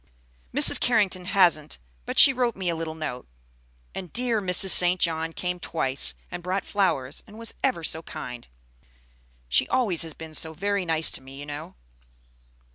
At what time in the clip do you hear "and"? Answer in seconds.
3.93-4.11, 6.31-6.41, 7.27-7.37